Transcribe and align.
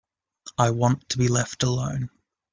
I 0.57 0.71
want 0.71 1.09
to 1.09 1.19
be 1.19 1.27
left 1.27 1.61
alone. 1.61 2.09